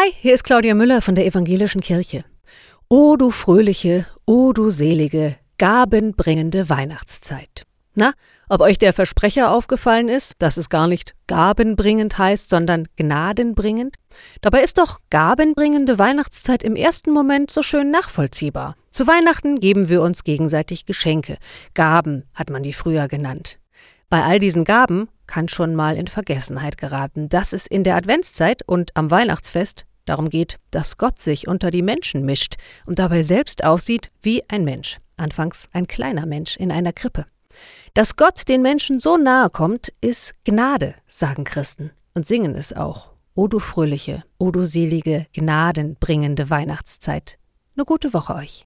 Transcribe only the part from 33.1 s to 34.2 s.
selbst aussieht